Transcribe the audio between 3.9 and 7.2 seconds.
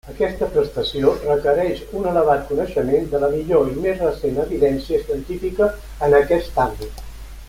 recent evidència científica en aquest àmbit.